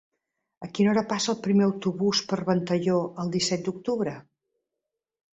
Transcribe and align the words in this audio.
A 0.67 0.67
quina 0.77 0.89
hora 0.93 1.01
passa 1.09 1.27
el 1.33 1.43
primer 1.47 1.65
autobús 1.67 2.21
per 2.31 2.39
Ventalló 2.47 2.95
el 3.25 3.29
disset 3.35 3.67
d'octubre? 3.69 4.15